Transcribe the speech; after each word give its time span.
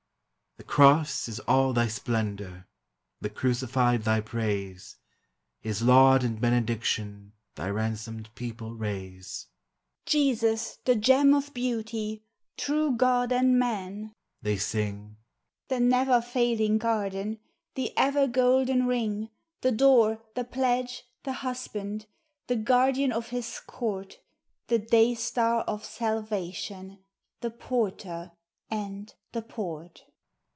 The 0.57 0.65
Cross 0.67 1.27
is 1.27 1.39
all 1.41 1.73
thy 1.73 1.87
splendor, 1.87 2.67
The 3.19 3.31
Crucified 3.31 4.03
thy 4.03 4.21
praise; 4.21 4.97
420 5.63 5.63
THE 5.63 5.63
HIGHER 5.63 5.63
LIFE. 5.63 5.63
His 5.63 5.81
laud 5.81 6.23
and 6.23 6.39
benediction 6.41 7.31
Thy 7.55 7.69
ransomed 7.69 8.29
people 8.35 8.75
raise:" 8.75 9.47
Jesus, 10.05 10.77
the 10.85 10.93
gem 10.95 11.33
of 11.33 11.51
Beauty, 11.55 12.23
True 12.57 12.95
God 12.95 13.31
and 13.31 13.57
Man," 13.57 14.13
they 14.43 14.55
sing," 14.57 15.17
The 15.69 15.79
never 15.79 16.21
failing 16.21 16.77
Garden, 16.77 17.39
The 17.73 17.97
ever 17.97 18.27
golden 18.27 18.85
Ring; 18.85 19.29
The 19.61 19.71
Door, 19.71 20.21
the 20.35 20.43
Pledge, 20.43 21.05
the 21.23 21.33
Husband, 21.33 22.05
The 22.45 22.57
Guardian 22.57 23.11
of 23.11 23.29
his 23.29 23.59
Court; 23.59 24.19
The 24.67 24.77
Day 24.77 25.15
star 25.15 25.61
of 25.63 25.83
Salvation, 25.83 26.99
The 27.39 27.49
Porter 27.51 28.33
and 28.69 29.11
the 29.31 29.41
Port 29.41 30.03